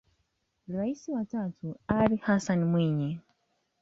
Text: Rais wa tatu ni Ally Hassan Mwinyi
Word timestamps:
Rais 0.67 1.07
wa 1.07 1.25
tatu 1.25 1.67
ni 1.67 1.75
Ally 1.87 2.17
Hassan 2.23 2.63
Mwinyi 2.65 3.19